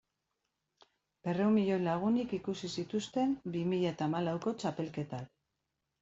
[1.25, 5.29] Berrehun milioi lagunek ikusi zituzten bi mila eta hamalauko txapelketak.